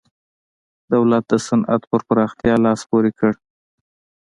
دولت 0.93 1.23
د 1.31 1.33
صنعت 1.47 1.81
پر 1.89 2.01
پراختیا 2.07 2.55
لاس 2.65 2.81
پورې 2.89 3.11
کړ. 3.19 3.33